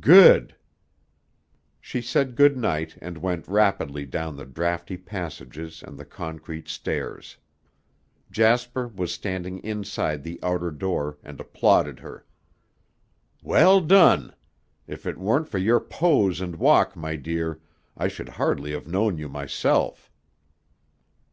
"Good!" 0.00 0.54
She 1.80 2.00
said 2.00 2.36
good 2.36 2.56
night 2.56 2.96
and 3.02 3.18
went 3.18 3.48
rapidly 3.48 4.06
down 4.06 4.36
the 4.36 4.44
draughty 4.46 4.96
passages 4.96 5.82
and 5.84 5.98
the 5.98 6.04
concrete 6.04 6.68
stairs. 6.68 7.36
Jasper 8.30 8.86
was 8.86 9.10
standing 9.12 9.58
inside 9.64 10.22
the 10.22 10.38
outer 10.40 10.70
door 10.70 11.18
and 11.24 11.40
applauded 11.40 11.98
her. 11.98 12.24
"Well 13.42 13.80
done. 13.80 14.36
If 14.86 15.04
it 15.04 15.18
weren't 15.18 15.48
for 15.48 15.58
your 15.58 15.80
pose 15.80 16.40
and 16.40 16.54
walk, 16.54 16.94
my 16.94 17.16
dear, 17.16 17.58
I 17.96 18.06
should 18.06 18.28
hardly 18.28 18.70
have 18.70 18.86
known 18.86 19.18
you 19.18 19.28
myself." 19.28 20.12